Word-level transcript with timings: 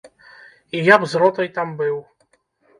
І 0.77 0.81
я 0.93 0.97
б 1.05 1.11
з 1.13 1.23
ротай 1.25 1.53
там 1.61 1.77
быў. 1.85 2.03